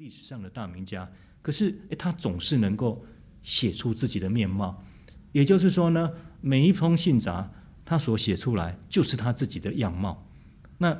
[0.00, 1.06] 历史上的大名家，
[1.42, 3.04] 可是诶，他总是能够
[3.42, 4.82] 写出自己的面貌。
[5.30, 7.46] 也就是说呢，每一封信札
[7.84, 10.16] 他所写出来就是他自己的样貌。
[10.78, 10.96] 那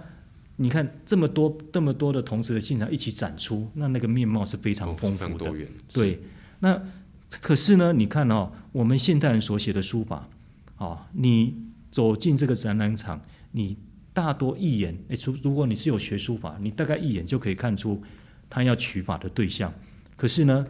[0.56, 5.51] 你看这么多这么多的同时的信札一起展出，那那个面貌是非常丰富的。
[5.91, 6.21] 对，
[6.59, 6.79] 那
[7.41, 10.29] 可是呢，你看哦，我们现代人所写的书法，
[10.77, 11.57] 哦，你
[11.91, 13.19] 走进这个展览场，
[13.53, 13.79] 你
[14.12, 18.03] 大多一眼，诶，如如果你是有学书法，你大概一眼就可以看出
[18.51, 19.73] 他要取法的对象。
[20.17, 20.67] 可是呢，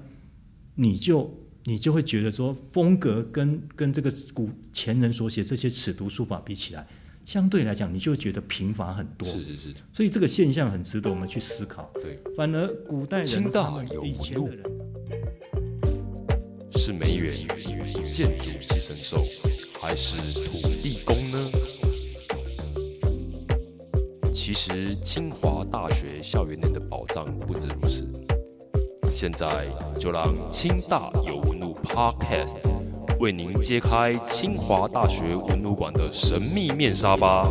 [0.77, 6.87] 你就你就会觉得说，风格跟跟这个古前人所写这些尺牍书法比起来，
[7.25, 9.27] 相对来讲，你就觉得贫乏很多。
[9.27, 9.75] 是是是。
[9.93, 11.91] 所以这个现象很值得我们去思考。
[11.95, 12.21] 对。
[12.37, 14.51] 反而古代人，清大有文路，
[16.77, 17.35] 是梅园
[18.13, 19.25] 建筑系神兽，
[19.81, 21.51] 还是土地公呢？
[24.53, 28.05] 其实清华大学校园内的宝藏不止如此。
[29.09, 29.65] 现在
[29.97, 32.57] 就让清大有文路 Podcast
[33.21, 37.47] 为您揭开清华大学文物馆的神秘面纱吧。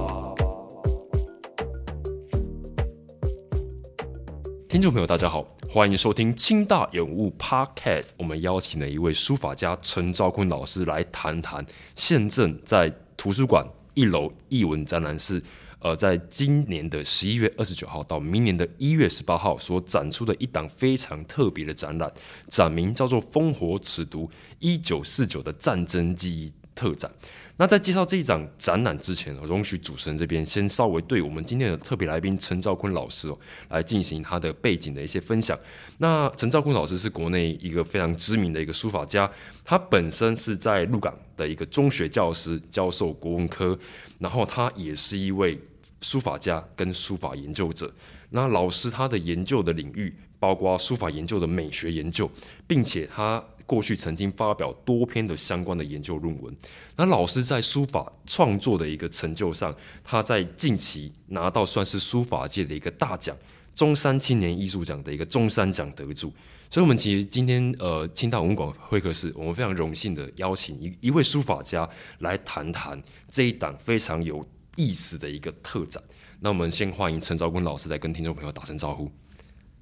[4.67, 8.09] 听众朋友，大家好，欢迎收听清大有物 Podcast。
[8.17, 15.41] 我们邀请了一位书法家陈兆坤老师来谈谈现正在图书馆一楼艺文展览室。
[15.79, 22.11] 呃，在今年的十一月二十九号到明年的一月十八号所展出的一档非常特别的展览，
[22.47, 27.09] 展名叫做《烽火尺牍一九四九的战争记忆特展》。
[27.55, 35.59] 那在介绍这一场展览之前，我容许主持人这边先稍微对我们今天的特别来宾陈兆坤老师哦，来进行他的背景的一些分享。
[35.97, 39.29] 那陈兆坤老师是国内一个非常知名的一个书法家，
[39.65, 43.77] 他本身是在鹿港的一个中学教师，教授国文科，
[44.19, 45.59] 然后他也是一位。
[46.01, 47.93] 书法家跟书法研究者，
[48.29, 52.31] 那老师他的研究的领域包括书法研究的美学研究，
[52.65, 56.55] 并且他过去曾经发表多篇的相关的研究论文。
[56.95, 63.35] 那老师在书法创作的一个成就上，他在近期拿到算是书法界的一个大奖——
[63.75, 66.31] 中山青年艺术奖的一个中山奖得主。
[66.69, 74.47] 所以，我们其实今天呃，清大文广会客室，我们非常荣幸的邀请一一位书法家来谈谈这一档非常有。
[74.75, 76.01] 意思的一个特展，
[76.39, 79.11] 那我们先欢迎陈兆坤老师来跟听众朋友打声招呼。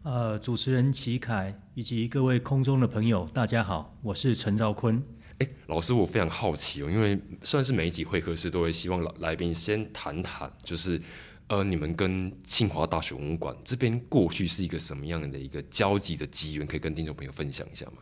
[0.01, 4.99] 呃，主持人齐凯以及各位空中的朋友，大家好，我是陈兆坤。
[5.37, 10.99] 哎，老师，我非常好奇哦，因为算是每一集会客室都会希望来来宾先谈谈，就是
[11.47, 17.93] 呃，你们跟清华大学文物馆这边过去是一个什么样的一个交集的机缘，可以跟听众朋友分享一下吗？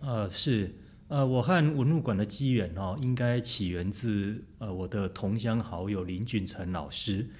[0.00, 0.74] 呃，是。
[1.08, 7.30] 呃，我和文物馆的机缘哦，应该起源自呃我的同乡好友林俊成老师。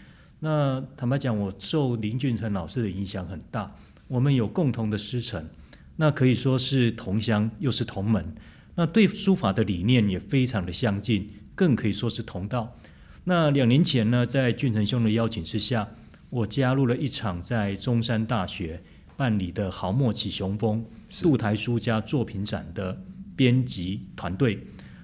[0.41, 3.76] 那坦白讲，我受林俊成老师的影响很大。
[4.06, 5.50] 我们有共同的师承，
[5.97, 8.34] 那可以说是同乡又是同门。
[8.75, 12.75] 那对书法的理念也非常的相近，更可以说是同道。
[13.28, 15.87] 那两年前呢，在俊成兄的邀请之下，
[16.31, 18.81] 我加入了一场在中山大学
[19.19, 20.83] 办理的豪墨起雄风
[21.21, 22.97] 杜台书家作品展的。
[23.37, 24.59] 编辑团队，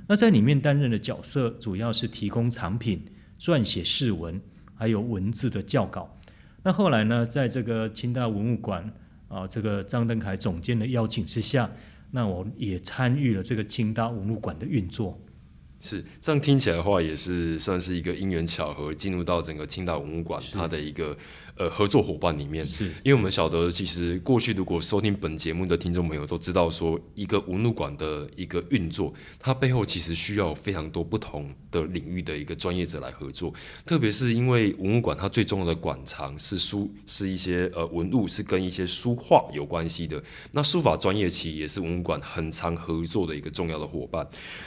[0.08, 3.00] 那在里面担任的角色主要是提供藏品、
[3.38, 4.40] 撰写释文，
[4.74, 6.18] 还有文字的校稿。
[6.64, 8.92] 那后来呢，在这个清大文物馆
[9.28, 11.70] 啊，这个张登凯总监的邀请之下，
[12.10, 15.16] 那我也参与了这个清大文物馆的运作。
[15.84, 21.14] 是这样听起来的话，也是算是一个因缘巧合，进入到整个青岛文物馆它的一个
[21.56, 22.64] 呃合作伙伴里面。
[22.64, 33.52] 是，因为我们晓得，其实过去如果收听本节目的听众朋友都知道，说一个文物馆的一个运作，它背后其实需要非常多不同的领域的一个专业者来合作。
[33.84, 40.22] 特别是因为文物馆它最重要的馆藏是书，是一些呃文物，是跟一些书画有关系的。
[40.52, 44.26] 那书法专业其实也是文物馆很常合作的一个重要的伙伴。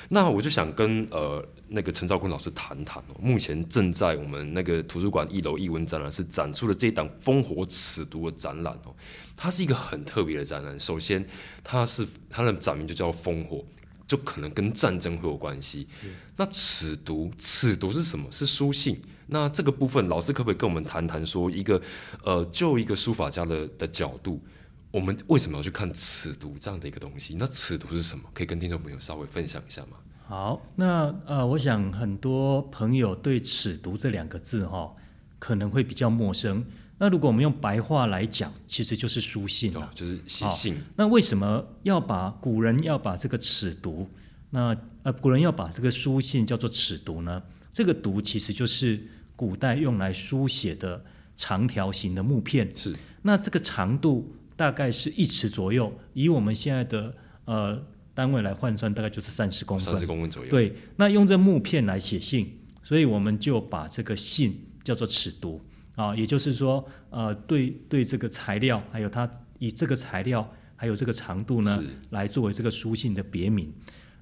[0.10, 8.96] 那我就想跟呃，那个陈兆坤老师谈谈哦，目前正在我们那个图书馆一楼艺文展览是展出了这一档烽火尺牍的展览哦，
[9.36, 10.80] 它是一个很特别的展览。
[10.80, 11.26] 首先，
[11.64, 13.66] 它是它的展名就叫烽火，
[14.08, 15.88] 就可能跟战争会有关系。
[16.36, 18.32] 那尺牍，尺牍是什么？
[18.32, 19.02] 是书信。
[19.30, 21.82] 那这个部分，老师可不可以跟我们谈谈，说一个
[22.24, 24.42] 呃，就一个书法家的的角度，
[24.90, 27.36] 我们为什么要去看尺牍这样的一个东西？
[27.38, 28.24] 那尺牍是什么？
[28.34, 29.98] 可以跟听众朋友稍微分享一下吗？
[30.26, 34.94] 好，那呃，我想很多朋友对“尺牍”这两个字哈，
[35.40, 36.66] 可能会比较陌生。
[37.00, 40.76] 那如果我们用白话来讲，其实就是书信了，就是写信。
[40.96, 44.08] 那为什么要把古人要把这个尺牍，
[44.50, 47.44] 那呃古人要把这个书信叫做尺牍呢？
[47.72, 49.00] 这个“牍”其实就是
[49.36, 51.06] 古代用来书写的
[51.36, 52.76] 长条形的木片。
[52.76, 52.96] 是。
[53.22, 57.14] 那这个长度大概是一尺左右，以我们现在的
[57.46, 57.80] 呃
[58.16, 59.94] 单位来换算，大概就是三十公分。
[59.94, 60.50] 三十公分左右。
[60.50, 65.60] 对，那用这木片来写信，所以我们就把这个信叫做尺牍
[65.96, 69.30] 啊，也就是说，呃，对对这个材料，还有它
[69.60, 73.70] 以这个材料还有这个长度呢，来作为这个书信的别名。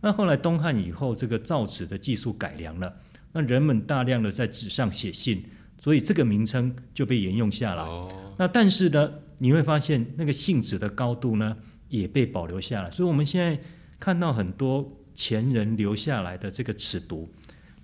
[0.02, 2.92] 那后来东汉以后，这个造纸的技术改良了，
[3.34, 5.44] 那人们大量的在纸上写信，
[5.80, 7.86] 所以这个名称就被沿用下来。
[8.38, 11.56] 那但是呢，你会发现那个信纸的高度呢，
[11.90, 12.90] 也被保留下来。
[12.90, 13.60] 所以我们现在
[14.00, 17.28] 看到很多前人留下来的这个尺牍，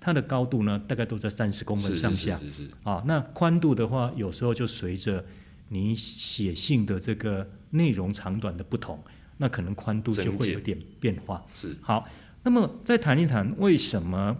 [0.04, 2.36] 它的高度呢，大概都在三十公分上下。
[2.36, 2.70] 是是是。
[2.82, 5.24] 啊，那宽度的话，有时候就随着
[5.68, 9.00] 你写信的这个内容长短的不同。
[9.38, 11.44] 那可能宽度就会有点变化。
[11.50, 12.08] 是好，
[12.42, 14.36] 那么再谈一谈为什么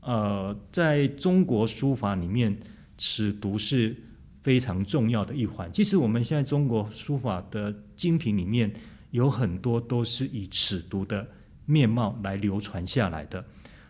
[0.00, 2.54] 呃，在中国书法里面，
[2.98, 3.96] 尺牍是
[4.40, 5.70] 非常重要的一环。
[5.72, 8.72] 其实我们现在中国书法的精品里面
[9.10, 11.26] 有很多都是以尺牍的
[11.66, 13.44] 面貌来流传下来的。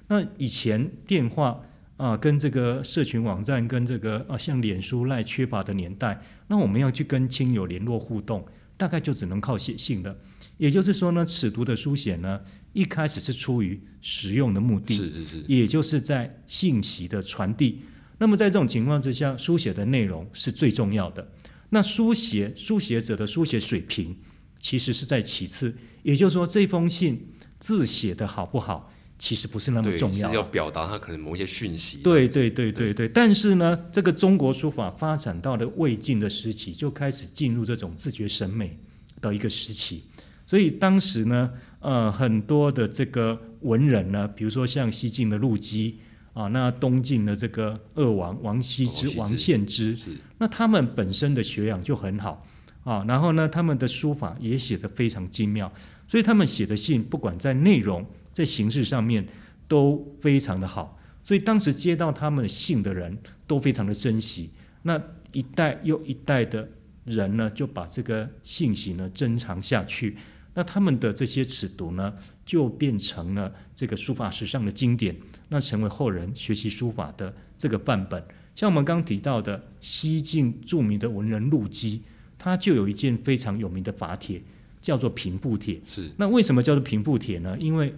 [0.09, 1.61] 那以前电话
[1.97, 10.17] 啊，跟这个社群网站，跟这个啊像脸书赖缺乏的年代，那我们要去跟亲友联络互动，大概就只能靠写信的。
[10.59, 12.41] 也就是说呢，尺牍的书写呢，
[12.73, 17.83] 一开始是出于实用的目的，是是是，也就是在信息的传递。
[18.19, 21.33] 那么在这种情况之下，书写的内容是最重要的。
[21.71, 24.17] 那书写书写者的书写水平，
[24.59, 25.75] 其实是在其次。
[26.03, 31.99] 也就是说，这封信字写的好不好，其实不是那么重要，是要表达它可能某一些讯息。
[31.99, 33.09] 对对对对对。
[33.09, 38.79] 但是呢，这个中国书法发展到了魏晋的时期，就开始进入这种自觉审美
[39.21, 40.05] 的一个时期。
[40.47, 41.49] 所以当时呢，
[41.81, 45.97] 呃，很多的这个文人呢，比如说像西晋的陆机
[46.35, 49.97] 啊，那东晋的这个二王王羲之、王献之，
[50.39, 52.47] 那他们本身的学养就很好
[52.85, 55.73] 啊，然后呢，他们的书法也写得非常精妙，
[56.07, 59.27] 所以他们写的信，不管在内容、在形式上面
[59.67, 63.17] 都非常的好，所以当时接到他们信的人
[63.47, 64.51] 都非常的珍惜，
[64.83, 65.03] 那
[65.33, 66.69] 一代又一代的
[67.07, 70.19] 人呢，就把这个信息呢珍藏下去。
[70.53, 72.13] 那他们的这些尺牍呢，
[72.45, 75.17] 就变成了这个书法史上的经典，
[75.49, 78.23] 那成为后人学习书法的这个范本。
[78.55, 82.03] 像我们刚提到的西晋著名的文人陆机，
[82.37, 84.43] 他就有一件非常有名的法帖，
[84.83, 85.81] 叫做平步帖。
[85.89, 86.11] 是。
[86.19, 87.57] 那为什么叫做平步帖呢？
[87.59, 87.95] 因为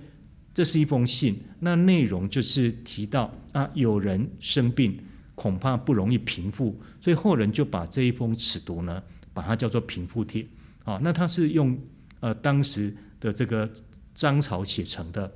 [0.58, 4.99] 这是一封信，那内容就是提到啊，有人生病，
[5.37, 9.00] 恐怕不容易平复，所以后人就把这一封尺牍呢，
[9.32, 10.44] 把它叫做平复帖。
[10.82, 11.78] 啊，那它是用。
[12.19, 13.70] 呃，当时的这个
[14.12, 15.32] 章草写成的，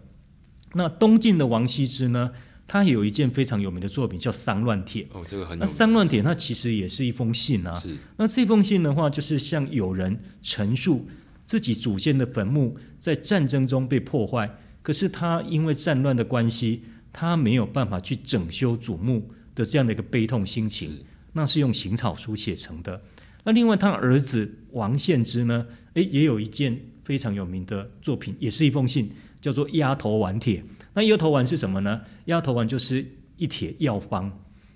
[0.72, 2.32] 那东晋的王羲之呢，
[2.66, 5.04] 他有一件非常有名的作品叫《丧乱帖》。
[5.12, 5.56] 哦，这个很。
[5.56, 7.78] 那《丧乱帖》它其实也是一封信啊。
[7.78, 7.96] 是。
[8.16, 11.06] 那这封信的话，就是向友人陈述
[11.46, 14.52] 自己祖先的坟墓在战争中被破坏，
[14.82, 16.82] 可是他因为战乱的关系，
[17.12, 21.04] 他没有办法去整修祖墓的这样的一个悲痛心情。
[21.34, 23.00] 那是用行草书写成的。
[23.44, 25.66] 那另外，他儿子王献之呢？
[25.94, 30.60] 诶，也有一件非常有名的作品，也是一封信，叫做《鸭头丸帖》。
[30.92, 32.02] 那鸭头丸是什么呢？
[32.26, 33.04] 鸭头丸就是
[33.36, 34.28] 一帖药方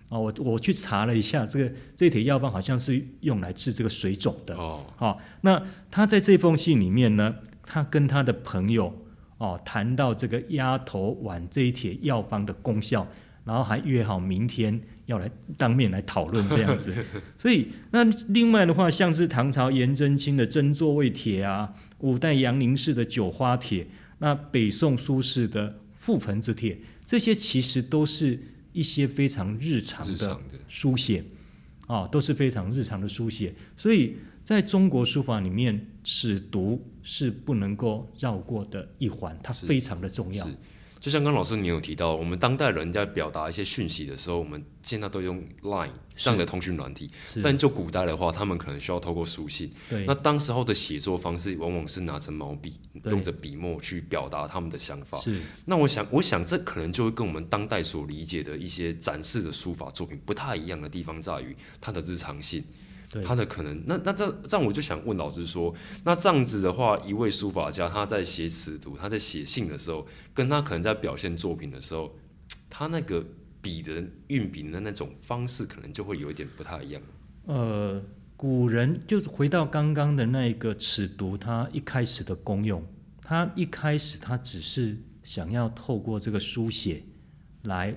[0.09, 0.19] 啊。
[0.19, 4.83] 我我去查了一下，这个这帖药方好像是用来治这个水肿的哦。
[4.97, 9.06] 好，那他在这封信里面呢，他跟他的朋友
[9.39, 13.07] 哦谈到这个鸭头丸这一帖药方的功效，
[13.45, 14.81] 然后还约好明天。
[15.07, 16.93] 要来当面来讨论这样子，
[17.39, 23.85] 所以那另外的话，像是唐朝颜真卿的《真座位帖》啊，五代杨凝式的《九花帖》，
[24.19, 26.75] 那北宋苏轼的《覆盆子帖》，
[27.05, 28.37] 这些其实都是
[28.73, 31.23] 一些非常日常的书写，
[31.87, 33.55] 啊，都是非常日常的书写。
[33.77, 40.49] 所以在中国书法里面，尺牍是不能够绕过的一环，它非常的重要。
[41.01, 47.11] 就像刚老师你有提到，我们当代人在表达一些讯息的时候，我们现在都用 Line 这样的通讯软体。
[47.43, 49.73] 但就古代的话，他们可能需要透过书信。
[50.07, 55.21] 那当时候的写作方式，往往是拿着毛笔，用着笔墨去表达他们的想法。
[55.65, 62.65] 那我想，我想这可能就会跟我们当代所理解的一些展示的书法作品不太一样的地方，在于它的日常性。
[63.23, 72.17] 他的可能，那那这这样我就想问老师说，那这样子的话，一位书法家他在写尺牍，他在写信的时候，跟他可能在表现作品的时候，
[72.69, 73.25] 他那个
[73.61, 77.03] 笔的运笔的那种方式，可能就会有一点不太一样。
[77.47, 78.03] 呃，
[78.37, 82.85] 古人就回到刚刚的那个尺牍，他一开始的功用，
[83.23, 87.03] 他一开始他只是想要透过这个书写
[87.63, 87.97] 来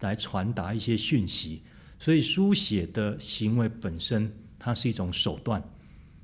[0.00, 1.62] 来传达一些讯息。
[2.00, 5.62] 所以书写的行为本身，它是一种手段，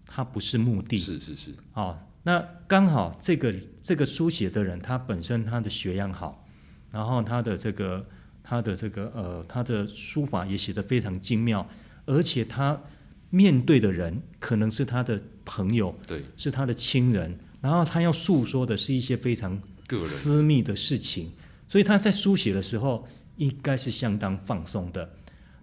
[0.06, 0.96] 它不是目的。
[0.96, 6.44] 是是是，哦，那刚好这个这个书写的人，他本身他的学样好，
[6.90, 8.04] 然后他的这个
[8.42, 11.68] 他的这个呃他的书法也写得非常精妙，
[12.06, 12.80] 而且他
[13.28, 21.32] 面对的人可能是他的朋友，对，是他的亲人，然后他要诉说的是一些非常个人私密的事情，
[21.68, 23.06] 所以他在书写的时候
[23.36, 25.08] 应该是相当放松的。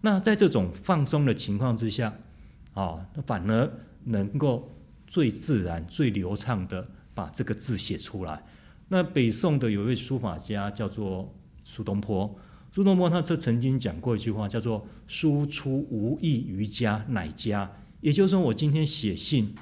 [0.06, 2.14] 那在这种放松的情况之下，
[2.74, 3.72] 啊，那反而
[4.04, 4.70] 能够
[5.08, 8.44] 最自然、最流畅的把这个字写出来。
[8.90, 11.34] 那北宋的有一位书法家叫做
[11.64, 12.36] 苏东坡，
[12.74, 17.72] 苏东坡他这曾经讲过一句话，叫做“书出无益于家，乃家”。
[18.02, 19.56] 也就是说，我今天写信，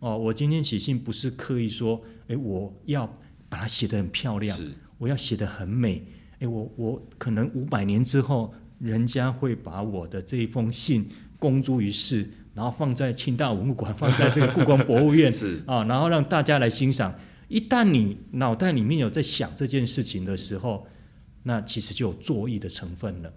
[0.00, 3.06] 哦，我今天写信不是刻意说，诶，我要
[3.48, 4.58] 把它写得很漂亮，
[4.98, 6.04] 我要写得很美，
[6.40, 17.14] 诶，我我可能五百年之后，人家会把我的这一封信公诸于世，然后放在清大文物馆，放在这个故宫博物院 是啊，然后让大家来欣赏。
[17.48, 20.86] 一旦你脑袋里面有在想这件事情的时候，
[21.44, 23.32] 那其实就有作意的成分了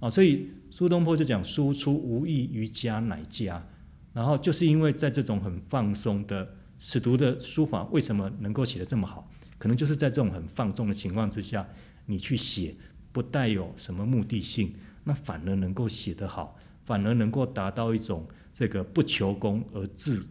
[0.00, 0.10] 啊。
[0.10, 3.64] 所以苏东坡就讲“书出无益于家，乃家”。
[4.12, 9.28] 然后就是因为在这种很放松的尺读的书法，为什么能够写得这么好？
[9.58, 11.66] 可能就是在这种很放纵的情况之下，
[12.06, 12.74] 你去写
[13.14, 20.26] 不带有什么目的性，那反而能够写得好，反而能够达到一种这个不求功而自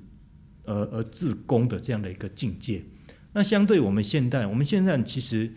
[0.65, 2.83] 而而自功的这样的一个境界。
[3.31, 5.49] 那相对我们现代，我们现在其实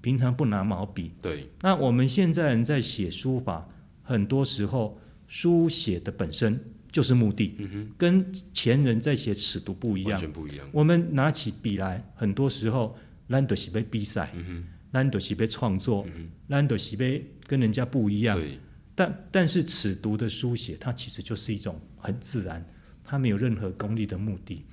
[0.00, 3.68] 平常不拿毛笔，对，那我们现在人在写书法，
[4.02, 4.96] 很多时候
[5.26, 6.58] 书写的本身
[6.92, 10.12] 就是目的，嗯，跟前人在写尺度不一样。
[10.12, 10.20] 完样。
[10.20, 12.96] 全不一样，我们拿起笔来，很多时候
[13.26, 18.40] 懒得是被比赛，嗯哼，咱就是被创作，嗯咱就是被跟人家不一，样。
[18.94, 22.64] 但但是尺读的书写，它其实就是一种很自然，
[23.04, 24.64] 它没有任何功利的目的。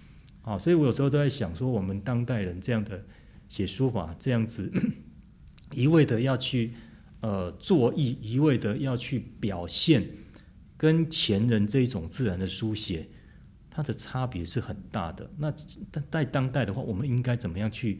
[0.41, 3.03] 啊，所以我有时候都在想说，我们当代人这样的
[3.47, 4.71] 写书法，这样子
[5.73, 6.71] 一味的要去
[7.19, 10.07] 呃作意，一味的要去表现，
[10.77, 13.05] 跟前人这一种自然的书写，
[13.69, 15.29] 它的差别是很大的。
[15.37, 15.53] 那
[15.91, 17.99] 但在当代的话，我们应该怎么样去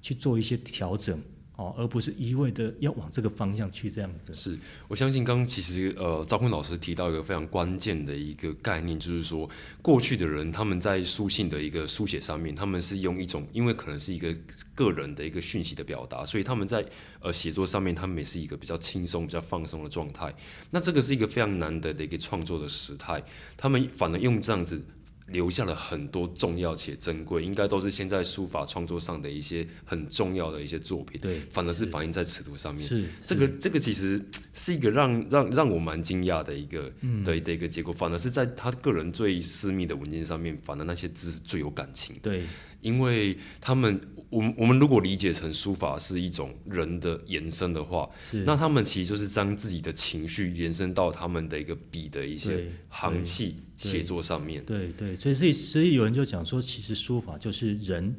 [0.00, 1.20] 去做一些调整？
[1.56, 4.34] 哦，而不是一味的要往这个方向去这样子。
[4.34, 4.58] 是
[4.88, 9.48] 我相信刚其实呃赵坤老师提到一个非常关键的一个概念，就是说
[9.80, 14.36] 过去的人他们在书信的一个书写上面，他们是用一种因为可能是一个
[14.74, 16.84] 个人的一个讯息的表达，所以他们在
[17.20, 20.34] 呃写作上面他们也是一个比较轻松、比较放松的状态。
[20.70, 23.22] 那这个是一个非常难得的一个创作的时态，
[23.56, 24.82] 他们反而用这样子。
[25.28, 32.86] 留下了很多重要且珍贵，应该都是现在书法创作上的一些很重要的一些作品，对，反而是反映在尺度上面。
[32.86, 42.42] 是这个这个其实是一个让让让我蛮惊讶的一个嗯的的一个结果，反而是在他个人最私密的文件上面，反而那些字是最有感情的，对
[42.80, 54.64] 因为他们我们我们如果理解成书法是一种人的延伸的话，是那他们其实就是将自己的情绪延伸到他们的一个笔的一些行气对写作上面。
[54.64, 58.14] 对对，所以所以所以有人就讲说，其实书法就是人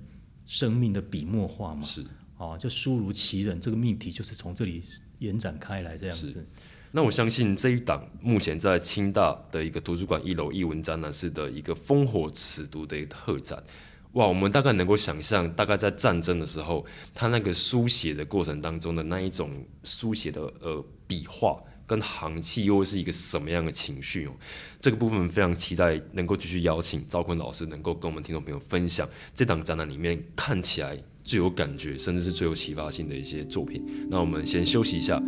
[0.45, 2.05] 生命的笔墨画嘛，是。
[2.37, 4.83] 啊，就书如其人这个命题就是从这里
[5.17, 6.45] 延展开来这样子。
[6.91, 13.61] 那我相信这一档目前在清大的一个图书馆一楼艺文展览室的一个烽火尺读的一个特展，
[14.13, 24.33] 哇，我们大概能够想象，大概在战争的时候，他那个书写的过程当中的那一种书写的呃笔画跟行气，又会是一个什么样的情绪哦？
[24.79, 33.83] 这个部分非常期待能够继续邀请赵坤老师能够跟我们听众朋友分享这档展览里面看起来最有感觉，甚至是最有启发性的一些作品。
[34.09, 35.19] 那我们先休息一下。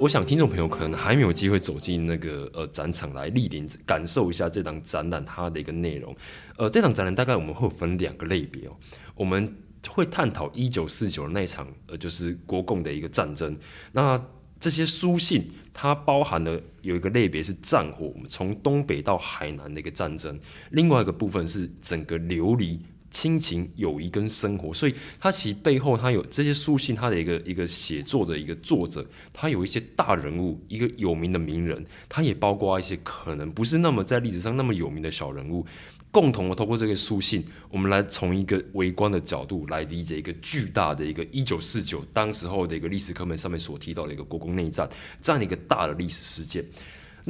[0.00, 6.16] 我想听众朋友可能还没有机会走进那个呃展场来莅临感受一下这档展览它的一个内容。
[6.56, 8.72] 呃，这档展览大概我们会分两个类别哦，
[9.14, 9.54] 我们
[9.90, 13.54] 会探讨一九四九那场呃就是国共的一个战争。
[13.92, 14.18] 那
[14.58, 20.34] 这些书信它包含了有一个类别是战火，我们从东北到海南的一个战争；
[20.70, 22.80] 另外一个部分是整个流离。
[23.10, 35.66] 亲情、友谊跟生活，所以他其实背后他有这些书信，他的一个一个写作的一个作者，他有一些大人物，一个有名的名人，他也包括一些可能不是那么在历史上那么有名的小人物。
[36.12, 44.88] 共同的透过这个书信，我们来从一个微观的角度来理解一个巨大的一个一九四九当时候的一个历史课本上面所提到的一个国共内战
[45.22, 46.64] 这样的一个大的历史事件。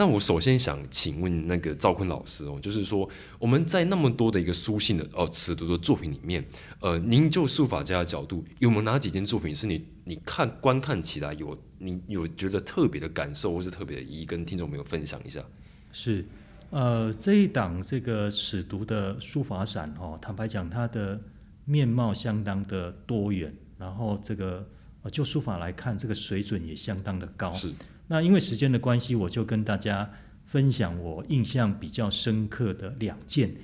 [0.01, 3.07] 那我首先想请问那个赵坤老师哦，就是说
[3.39, 6.43] 我们在那么多的一个书信的哦尺度的作品里面，
[6.81, 15.45] 呃，您就书法家的角度，有没有哪几件作品是你你看观看起来有你有觉得特别的感受，或是特别的意义，跟听众朋友分享一下？
[15.93, 16.25] 是。
[16.71, 21.21] 呃，这一档这个尺读的书法展哦，坦白讲，它的
[21.67, 24.67] 面貌相当的多元，然后这个
[25.03, 27.53] 呃，就书法来看，这个水准也相当的高。
[27.53, 27.75] 是。
[28.11, 30.11] 那因为时间的关系，我就跟大家
[30.45, 33.55] 分享我印象比较深刻的两件。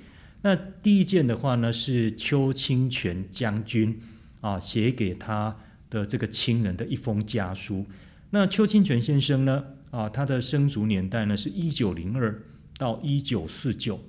[0.41, 3.99] 那第一件的话呢，是邱清泉将军
[4.41, 5.55] 啊写给他
[5.89, 7.85] 的这个亲人的一封家书。
[8.29, 12.35] 那邱清泉先生呢，啊，他的生卒年代呢是一九零二。
[12.79, 13.99] 到一九四九，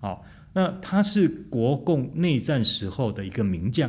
[0.00, 3.88] 好，那他是国共内战时候的一个名将，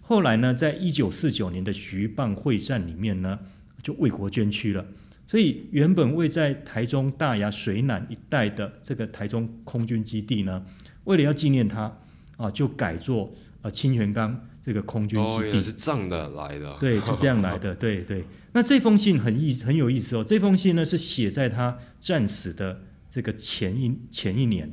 [0.00, 3.38] 后来呢，在一九四九年的徐蚌会战里面呢，
[3.82, 4.82] 就为国捐躯了。
[5.26, 10.64] 所以原本位在台中大雅水南一带的这个台中空军基地呢，
[11.04, 11.96] 为了要纪念他
[12.36, 15.62] 啊，就改做呃清泉岗这个空军基地。
[15.62, 16.76] 是这样的来的。
[16.78, 17.74] 对，是这样来的。
[17.76, 18.24] 对对。
[18.52, 22.80] 那这封信很意很有意思哦，这封信呢是写在他战死的。
[23.10, 24.68] 这个前一前一年，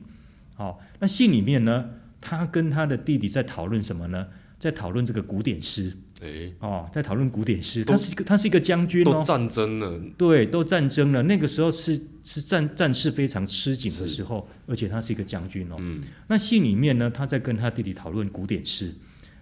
[0.56, 4.26] 好，那信里面呢，他跟他的弟弟在讨论什么呢？
[4.58, 7.84] 在讨论这个古典诗，哎，哦，在讨论古典诗。
[7.84, 11.24] 他是一个，他是一个将军哦，战争了，对，都战争了。
[11.24, 15.76] 那个时候是是战战事非常吃紧的时候，而且他是一个将军哦。
[15.80, 15.98] 嗯，
[16.28, 18.94] 那信里面呢，他在跟他弟弟讨论古典诗，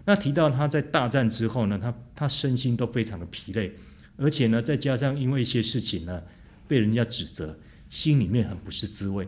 [0.05, 3.71] 那提到他在大战之后呢，他他身心都非常的疲累，
[4.17, 6.21] 而且呢，再加上因为一些事情呢，
[6.67, 7.57] 被人家指责。
[7.89, 9.27] 心里面很不是滋味，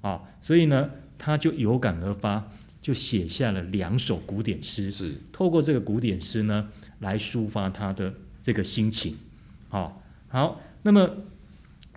[0.00, 0.88] 啊，所以呢，
[1.18, 2.50] 他就有感而发，
[2.80, 8.12] 就写下了两首古典诗，是透过这个古典诗呢，来抒发他的
[8.42, 9.16] 这个心情，
[9.68, 11.10] 好，好，那么，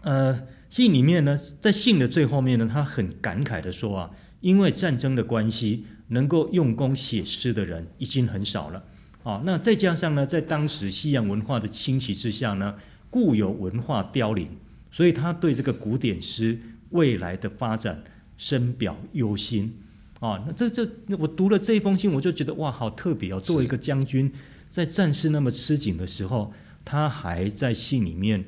[0.02, 8.84] 呃，信里面呢，在信的最后面呢，他很感慨的说啊，因为战争的关系，能够用功写诗的人已经很少了，
[9.24, 12.76] 啊，那再加上呢，在当时西洋文化的兴起之下呢，
[13.10, 14.48] 固有文化凋零。
[14.94, 16.60] 所以他对这个古典诗
[16.90, 18.04] 未来的发展
[18.38, 19.74] 深表忧心
[20.20, 20.44] 啊！
[20.46, 20.86] 那这这
[21.18, 23.40] 我读了这一封信，我就觉得哇，好特别哦！
[23.40, 24.30] 作为一个将军，
[24.72, 26.52] 在战事那么吃紧的时候，
[26.86, 28.44] 他还在信里面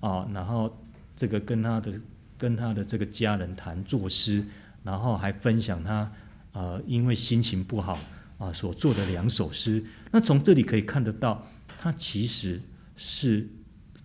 [0.00, 0.76] 啊，然后
[1.14, 1.92] 这个跟他的
[2.36, 4.44] 跟他的这个家人谈作诗，
[4.82, 6.12] 然后还分享他
[6.52, 7.96] 啊，因为心情不好
[8.38, 9.82] 啊所做的两首诗。
[10.10, 11.46] 那从这里可以看得到，
[11.78, 12.60] 他其实
[12.96, 13.48] 是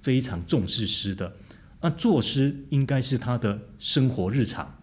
[0.04, 1.34] 非常重视诗的。
[1.82, 4.80] 那作诗应该是他的生活日常，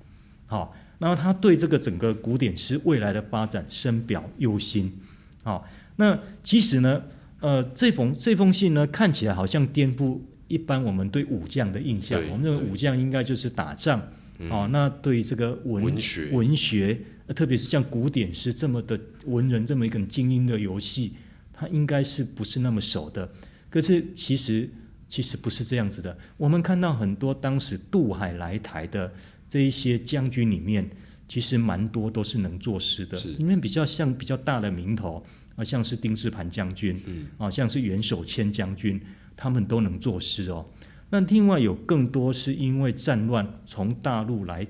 [0.46, 5.00] 好，那么他对这个整个古典诗未来的发展深表忧心，
[5.42, 5.66] 好，
[6.00, 7.02] 那其实呢，
[7.40, 14.00] 呃，这封这封信呢，看起来好像颠覆一般我们对武将的印象，我们认为武将应该就是打仗，
[14.48, 16.98] 哦，那对这个文学文学，
[17.36, 21.12] 特别是像古典诗这么的文人这么一个精英的游戏，
[21.52, 23.30] 他应该是不是那么熟的？
[23.68, 24.68] 可是其实。
[25.12, 26.16] 其实不是这样子的。
[26.36, 29.12] 我们看到很多当时渡海来台的
[29.48, 30.88] 这一些将军里面，
[31.26, 33.18] 其实蛮多都是能作诗的。
[33.36, 35.20] 里面比较像比较大的名头
[35.60, 38.98] 啊，像是丁字盘将军，嗯，啊，像是袁守谦将军，
[39.36, 40.66] 他们都能作诗哦。
[41.10, 44.66] 那另外有更多是因为战乱从大陆来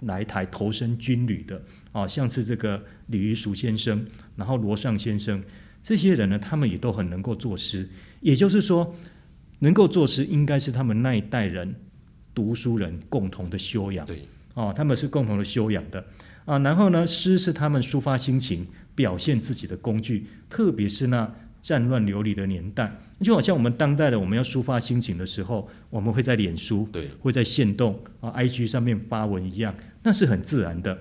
[0.00, 5.42] 来台投身军旅的啊，像是这个李玉淑先生，然后罗尚先生
[5.82, 7.88] 这些人呢，他们也都很能够作诗。
[8.20, 8.94] 也就是说。
[9.62, 11.72] 能够作诗，应该是他们那一代人
[12.34, 14.04] 读书人共同的修养。
[14.04, 16.04] 对，哦，他们是共同的修养的
[16.44, 16.58] 啊。
[16.58, 18.66] 然后呢，诗是他们抒发心情、
[19.02, 21.28] 表现自己的工具，特别是那
[21.60, 22.88] 战乱流离的年代，
[23.20, 30.96] 就好像我们当代的我们要抒发心情的时候，我们会在脸书，对，会在线动啊、IG 上面发文一样，那是很自然的。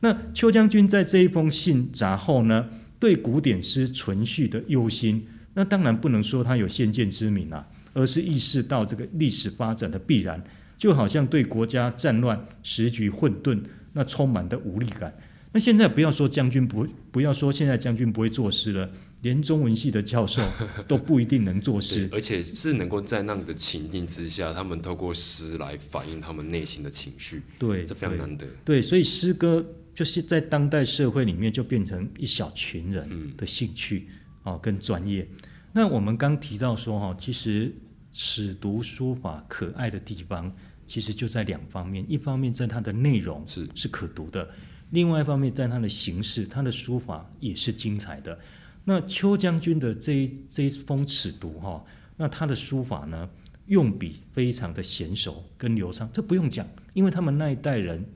[0.00, 7.66] 那邱将军在这一封信札后呢，对古典诗存续的忧心，那当然不能说他有先见之明啊。
[7.94, 10.44] 而是意识到这个历史发展的必然，
[10.76, 13.58] 就好像对国家战乱时局混沌
[13.94, 15.10] 那充满的无力感。
[15.56, 18.92] 那现在不要说将军不不要说现在将军不会作诗了，
[19.22, 20.42] 连中文系的教授
[20.86, 27.42] 都不一定能作诗，而且是能够在那样的情境之下，他们透过诗来反映他们内心的情绪。
[27.58, 28.46] 对，这非常难得。
[28.66, 29.64] 对，所以诗歌
[29.94, 34.08] 就是在当代社会里面就变成一小群人的兴趣
[34.42, 35.26] 啊、跟专业。
[35.72, 37.74] 那我们刚提到说哈，其实
[38.12, 40.54] 尺读书法可爱的地方，
[40.86, 44.46] 其实就在两方面，一方面在它的内容是是可读的，
[44.90, 48.38] 另外一方面在它的形式，它的书法也是精彩的。
[48.84, 51.84] 那邱将军的这一这一封尺读哈，
[52.16, 53.28] 那他的书法呢，
[53.66, 58.06] 用笔非常的娴熟跟流畅，这不用讲，因为他们那一代人，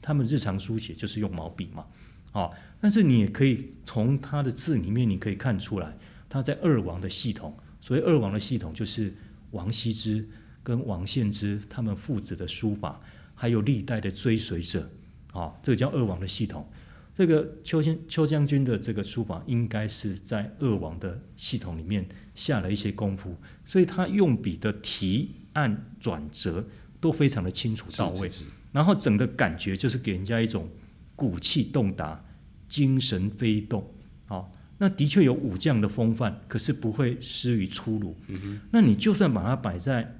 [0.00, 1.84] 他们日常书写就是用毛笔嘛，
[2.30, 2.48] 啊，
[2.80, 5.92] 但是你也可以从他的字里面，你可以看出来，
[6.28, 9.12] 他在二王的系统，所谓二王的系统就是
[9.50, 10.24] 王羲之
[10.62, 13.00] 跟王献之他们父子的书法，
[13.34, 14.88] 还有历代的追随者，
[15.32, 16.66] 啊，这个叫二王的系统。
[17.14, 26.66] 这个邱先邱将军的这个书法，应该是在二王的系统里面下了一些功夫，所以他用笔的提按转折
[27.02, 30.66] 都非常的清楚到位，是是是然后整个感觉就是给人家一种
[31.14, 32.24] 骨气洞达、
[32.66, 33.86] 精神飞动，
[34.28, 34.46] 啊、
[34.78, 38.16] 那的确有武将的风范，可是不会失于粗鲁。
[38.28, 40.18] 嗯那你就算把它摆在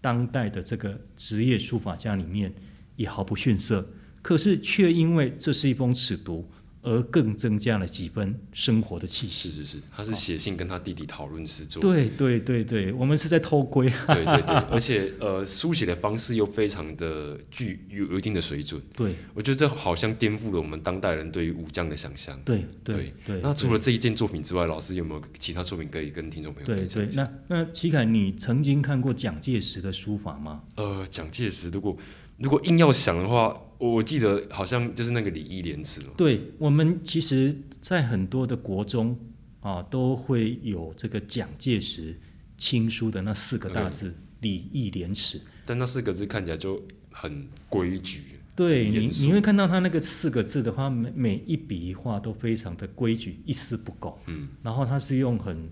[0.00, 2.54] 当代的这个职业书法家里面，
[2.94, 3.84] 也毫不逊色。
[4.22, 6.44] 可是却因为这是一封尺牍，
[6.82, 9.50] 而更增加了几分生活的气息。
[9.50, 13.86] 是是是，他是写信跟他弟弟讨论诗作，对对对对，我们是在偷窥。
[14.08, 22.40] 对对对， 而且呃，书写的方式又非常的具有有一定的水准，对我觉得这好像颠覆了我们当代人对于武将的想象。
[22.46, 23.40] 对对对。
[23.42, 27.30] 那除了这一件作品之外，老师有没有其他作品可以跟听众朋友对对，分享？
[27.48, 30.62] 那那齐凯，你曾经看过蒋介石的书法吗？
[30.76, 31.94] 呃，蒋介石，如果
[32.40, 33.48] 如果硬要想的话，
[33.78, 36.08] 我我记得好像就是那个礼义廉耻嘛。
[36.16, 39.18] 对我们其实，在很多的国中
[39.60, 42.18] 啊，都会有这个蒋介石
[42.56, 45.40] 亲书的那四个大字“礼义廉耻”。
[45.66, 48.22] 但那四个字看起来就很规矩，
[48.56, 54.18] 对你，你会看到他那个四个字的话，每每一笔一画都非常的规矩，一丝不苟。
[54.26, 55.70] 嗯，然后他是用很、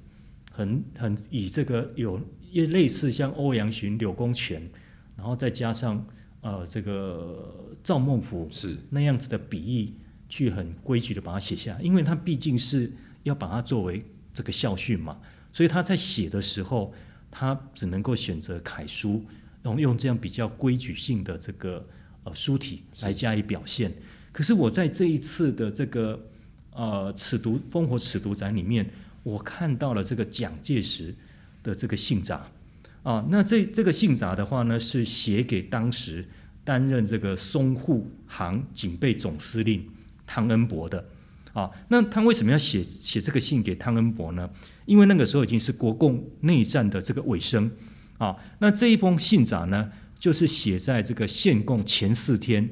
[0.52, 4.62] 很、很以这个有也类似像欧阳询、柳公权，
[5.16, 6.06] 然后再加上
[6.40, 9.94] 呃这个赵孟頫是那样子的笔意，
[10.28, 12.90] 去很规矩的把它写下，因为他毕竟是
[13.22, 15.18] 要把它作为这个校训嘛，
[15.52, 16.92] 所以他在写的时候，
[17.30, 19.24] 他只能够选择楷书，
[19.62, 21.84] 然后用这样比较规矩性的这个
[22.24, 23.92] 呃书体来加以表现。
[24.30, 26.28] 可是我在这一次的这个
[26.72, 28.88] 呃尺牍烽火尺牍展里面，
[29.24, 31.12] 我看到了这个蒋介石
[31.62, 32.48] 的这个信札
[33.08, 36.22] 啊，那这这个信札的话呢，是写给当时
[36.62, 39.82] 担任这个淞沪航警备总司令
[40.26, 41.02] 汤恩伯的
[41.54, 41.70] 啊。
[41.88, 44.46] 那他为什么要写写这个信给汤恩伯呢？
[44.84, 47.70] 因为那个时候已经是国共内战的这个尾声
[48.18, 48.36] 啊。
[48.58, 52.68] 那这一封信札呢，就是写在这个献贡前四天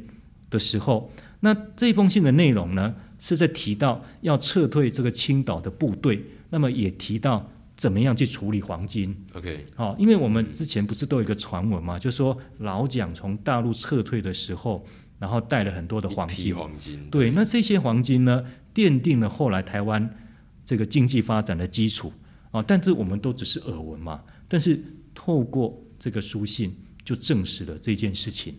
[0.50, 1.10] 的时候。
[1.40, 9.14] 那这封信的内容呢，是在提到要撤退这个青岛的部队，那么也提到怎么样去处理黄金。
[9.34, 14.82] OK，好、因为我们之前不是都有一个传闻嘛，就说老蒋从大陆撤退的时候，
[15.18, 16.56] 然后带了很多的黄金。
[16.56, 20.16] 黄金，对，那这些黄金呢，奠定了后来台湾
[20.64, 22.12] 这个经济发展的基础
[22.50, 22.62] 啊。
[22.62, 24.82] 但是我们都只是耳闻嘛，但是
[25.14, 28.54] 透过这个书信，就证实了这件事情。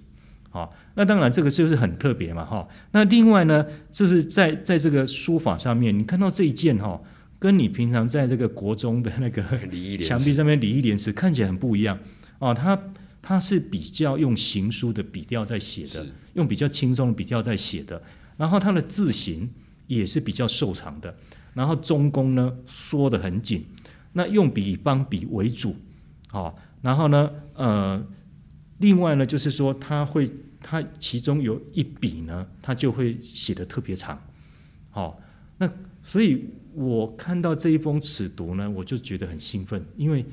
[0.50, 2.68] 好，那当然这个就是很特别嘛，哈。
[2.92, 7.00] 那另外呢，就是在在这个书法上面，你看到这一件哈，
[7.40, 9.42] 跟你平常在这个国中的那个
[10.00, 11.98] 墙壁，上面礼义廉耻看起来很不一样。
[12.40, 12.80] 哦，他
[13.22, 18.02] 他是比较用行书的笔调在写的，用比较轻松的笔调在写的，
[18.38, 19.50] 然后他的字形
[19.88, 21.14] 也是比较瘦长的，
[21.54, 23.66] 然后中宫呢缩得很紧，
[24.14, 25.76] 那用笔以方笔为主，
[26.32, 28.08] 哦，然后呢，呃，
[28.78, 30.30] 另外呢就是说他会
[30.62, 34.22] 他其中有一笔呢，他就会写的特别长，
[34.90, 35.20] 好、
[35.58, 35.70] 那
[36.04, 36.46] 所以
[36.78, 40.24] 我看到这一封尺牍呢，我就觉得很兴奋，因为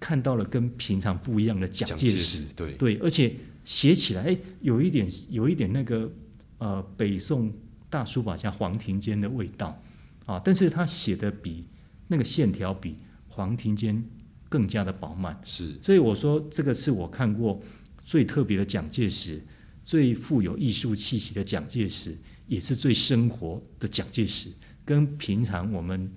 [0.00, 6.10] 看到了跟平常不一样的蒋蒋介介石，对，对，而且写起来哎有一点有一点那个
[6.56, 7.52] 呃北宋
[7.90, 9.78] 大书法家黄庭坚的味道。
[10.26, 11.64] 啊，但是他写的比
[12.06, 12.94] 那个线条比
[13.26, 14.00] 黄庭坚
[14.48, 15.76] 更加的饱满，是。
[15.82, 17.60] 所以我说这个是我看过
[18.04, 19.42] 最特别的蒋介石，
[19.82, 24.52] 最富有艺术气息的蒋介石，也是最生活的蒋介石，
[24.90, 26.10] 跟平常我们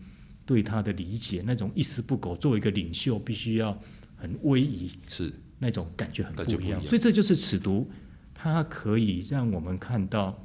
[0.47, 3.71] 对他的理解那种一丝不苟，作为一个领袖必须要
[4.15, 6.83] 很威仪是那种感觉很不一样。
[6.83, 7.87] 所以这就是尺读，
[8.33, 10.43] 它可以让我们看到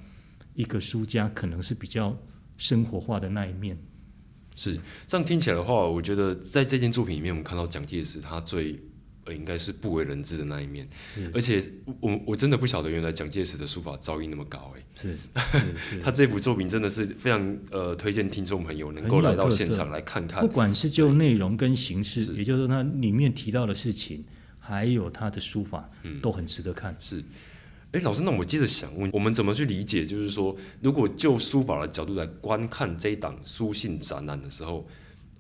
[0.52, 2.14] 一个书家可能是比较
[2.58, 3.78] 生活化的那一面。
[4.54, 8.78] 是，这样听起来的话，我觉得在这件作品里面，我们看到蒋介石他最
[9.28, 10.88] 呃，应该是不为人知的那一面。
[11.34, 11.62] 而且
[12.00, 14.82] 我我真的不晓得，原来蒋介石的书法造诣那么高哎。
[14.94, 15.16] 是
[15.52, 15.58] 是
[15.90, 20.48] 是他这部作品真的是非常呃推荐听众朋友能够来到现场来看看不。
[20.48, 24.24] 管是就内容跟形式，也就是说它里面提到的事情，
[24.58, 26.96] 还有他的书法，嗯都很值得看。
[26.98, 27.22] 是，
[27.92, 30.04] 哎，老师，那我接着想问，我们怎么去理解？
[30.04, 34.88] 就是说，如果就书法的角度来观看这一档书信展览的时候，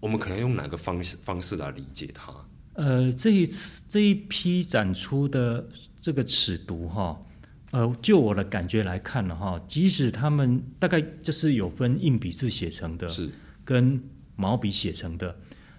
[0.00, 2.32] 我们可能用哪个方式方式来理解它？
[2.78, 5.68] 呃，这一次这一批展出的
[6.00, 7.20] 这个尺牍哈，
[7.72, 13.28] 呃，就我的感觉来看了哈，即使他们大概就是有分硬笔字写成的，是
[13.64, 14.00] 跟
[14.36, 15.36] 毛笔写成的。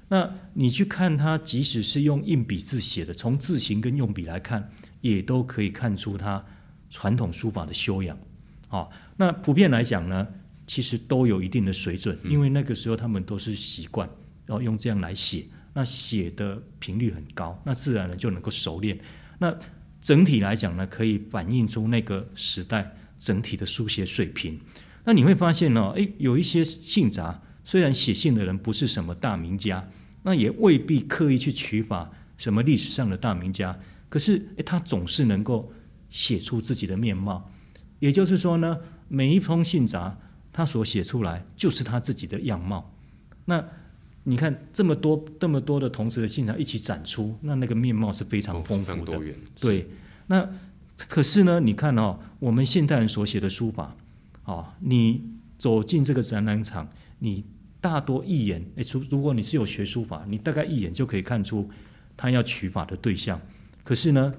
[0.10, 6.46] 那你去看它，即使是用硬笔字写的，从字形跟用笔来看，也都可以看出它
[6.90, 8.18] 传统书法的修养。
[8.68, 10.28] 好、那普遍来讲呢，
[10.68, 14.10] 其实都有一定的水准，因为那个时候他们都是习惯，
[14.46, 18.98] 然后用这样来写，那写的频率很高，那自然呢就能够熟练。
[19.38, 19.56] 那
[20.02, 24.60] 整体来讲呢，可以反映出那个时代整体的书写水平。
[25.04, 29.90] 那你会发现呢、诶，有一些信札，虽然写信的人不是什么大名家，
[30.24, 33.78] 那也未必刻意去取法什么历史上的大名家，
[34.08, 35.72] 可是诶，他总是能够
[36.10, 37.50] 写出自己的面貌。
[38.00, 38.78] 也就是说呢，
[39.08, 40.18] 每一封信札
[40.52, 42.94] 他所写出来就是他自己的样貌。
[43.46, 43.66] 那
[44.30, 49.20] 你看这么多这么多的同时的现场一起展出，那那个面貌是非常哦丰富的。
[49.60, 49.88] 对，
[50.28, 50.48] 那
[51.08, 53.96] 可是呢，你看哦，我们现代人所写的书法，
[54.46, 55.24] 哦，你
[55.58, 56.88] 走进这个展览场，
[57.18, 57.44] 你
[57.82, 61.68] 大多一眼，诶，如如果你是有学书法，你大概一眼就可以看出
[62.16, 63.42] 他要取法的对象。
[63.84, 64.32] 可是呢，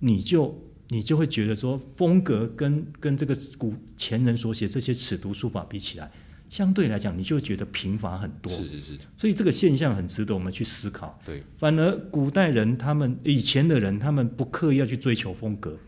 [0.00, 6.10] 你就你就会觉得说，风格跟跟这个古前人所写这些尺牍书法比起来，
[6.48, 8.52] 相对来讲，你就觉得贫乏很多。
[8.52, 11.18] 是是是，所以这个现象很值得我们去思考。
[11.24, 15.78] 对，反而古代人他们以前的人，他们不刻意要去追求风格，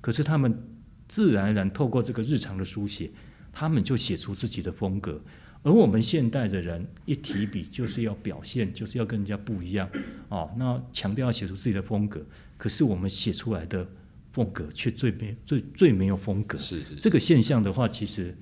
[0.00, 0.62] 可是他们
[1.08, 3.10] 自然而然透过这个日常的书写，
[3.52, 5.20] 他们就写出自己的风格。
[5.62, 9.88] 而我们现代的人一提笔就是要表现，就是要跟人家不一样
[10.28, 12.22] 哦，那强调要写出自己的风格，
[12.58, 13.88] 可是我们写出来的
[14.30, 16.58] 风格却最没最最没有风格。
[16.58, 16.94] 是是。
[16.96, 18.34] 这个现象的话，其实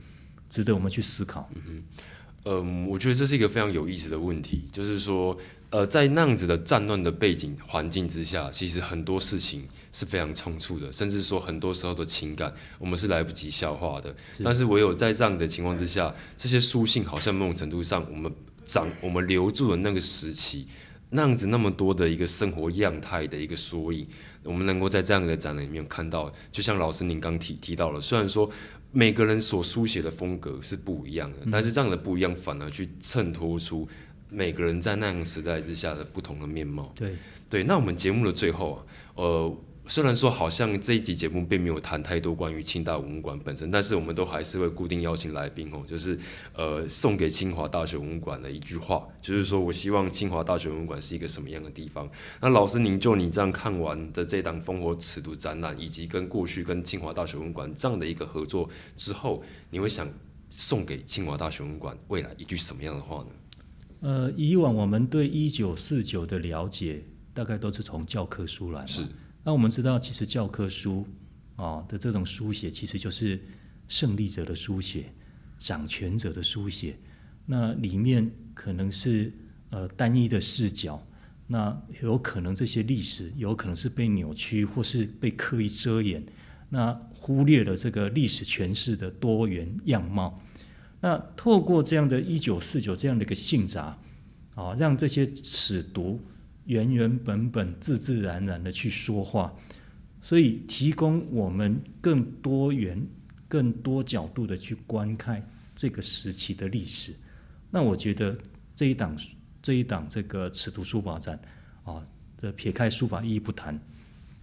[0.52, 1.48] 值得我们去思考。
[1.54, 1.82] 嗯
[2.44, 5.38] 嗯，我觉得这是一个非常有意思的问题，就是说，
[5.70, 14.14] 呃，在那样子的战乱的背景环境之下，其实很多事情是非常冲突的，甚至说很多时候的情感我们是来不及消化的。
[14.42, 18.30] 但是唯有在这样的情况之下，这些书信好像某种程度上，我们
[18.64, 20.66] 长我们留住了那个时期。
[21.14, 24.06] 那样子那么多的一个生活样态的一个缩影，
[24.44, 28.50] 我们能够在这样的展览里面看到，就像老师您刚提提到了，虽然说
[28.92, 33.88] 每个人所书写的风格是不一样的，但是这样的不一样反而去衬托出
[34.28, 36.92] 每个人在那样的时代之下的不同的面貌。
[36.94, 37.16] 对，
[37.48, 38.84] 对，那我们节目的最后啊，
[39.16, 39.56] 呃，
[39.88, 46.18] 虽然说好像这一集节目并没有谈太多关于清大文物馆本身，但是我们都还是会固定邀请来宾哦，就是
[46.54, 52.08] 呃送给清华大学文物馆的一句话，就是说我希望清华大学文物馆是一个什么样的地方。
[52.40, 60.08] 那老师，您就你这样看完的这档烽火尺度展览，以及跟过去跟清华大学文物馆这样的一个合作之后，你会想
[60.48, 63.26] 送给清华大学文物馆未来一句什么样的话呢？
[64.00, 68.86] 呃，以往我们对一九四九的了解，大概都是从教科书来嘛。
[68.86, 69.02] 是
[69.44, 71.06] 那我们知道，其实教科书
[71.56, 73.40] 啊的这种书写，其实就是
[73.88, 75.12] 胜利者的书写，
[75.58, 76.96] 掌权者的书写。
[77.44, 79.32] 那里面可能是
[79.70, 81.04] 呃单一的视角，
[81.48, 86.24] 那有可能这些历史有可能是被扭曲，或是被刻意遮掩，
[86.68, 90.40] 那忽略了这个历史诠释的多元样貌。
[91.00, 93.98] 那透过这样的一九四九这样的一个信札，
[94.54, 96.16] 啊，让这些尺牍
[96.64, 99.52] 原原本本、自自然然的去说话，
[100.20, 103.04] 所以提供我们更多元、
[103.48, 105.42] 更多角度的去观看
[105.74, 107.14] 这个时期的历史。
[107.70, 108.38] 那我觉得
[108.76, 109.16] 这一档
[109.62, 111.40] 这一档这个尺牍书法展
[111.84, 112.06] 啊，
[112.38, 113.80] 这撇开书法意义不谈，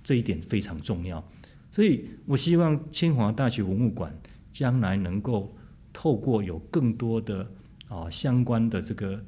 [0.03, 1.25] 这一点非常重要。
[1.71, 4.13] 所以我希望清华大学文物馆
[4.51, 5.55] 将来能够
[5.93, 7.47] 透过有更多的
[7.87, 9.23] 啊相关的这个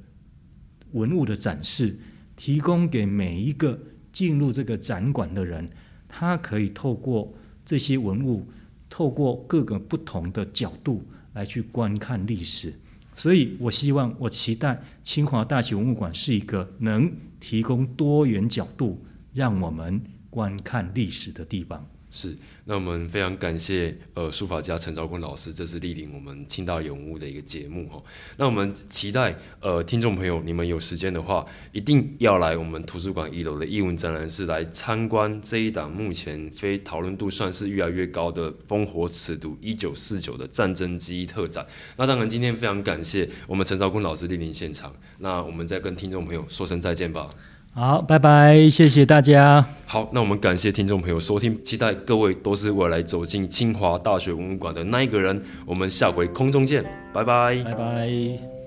[0.93, 1.95] 文物的展示，
[2.41, 3.80] 提供给每一个
[4.12, 5.69] 进入这个展馆的人，
[6.10, 7.32] 他可以透过
[7.63, 8.43] 这些文物，
[8.89, 12.73] 透过各个不同的角度来去观看历史。
[13.15, 18.99] 所以我希望，我期待清华大学文物馆是一个能提供多元角度
[19.36, 20.01] 让我们
[20.32, 21.88] 观看历史的地方。
[22.13, 28.04] 是，那我们非常感谢呃书法家陈昭坤老师这次莅临我们清大永物的一个节目哈。
[28.36, 41.65] 那我们期待呃听众朋友你们有时间的话，一定要来我们图书馆一楼的艺文展览室来参观这一档目前非讨论度算是越来越高的烽火尺度一九四九的战争记忆特展。
[41.95, 47.30] 那当然今天非常感谢我们陈昭坤老师莅临现场，那我们再跟听众朋友说声再见吧。
[47.73, 49.65] 好，拜拜，谢谢大家。
[49.86, 55.41] 好，那我们感谢听众朋友收听，期待各位都是未来走进清华大学文物馆的那一个人。
[55.65, 58.61] 我们下回空中见，拜拜，拜拜。